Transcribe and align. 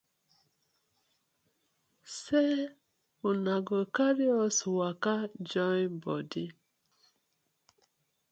Sey 2.17 2.53
una 3.29 3.55
go 3.67 3.79
karry 3.95 4.27
us 4.43 4.59
waka 4.77 5.15
join 5.49 5.89
bodi. 6.03 6.45